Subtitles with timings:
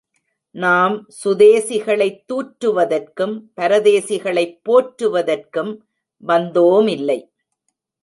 [0.55, 5.71] நாம் சுதேசிகளைத் தூற்றுவதற்கும் பரதேசிகளைப் போற்றுவதற்கும்
[6.23, 7.19] வந்தோமில்லை.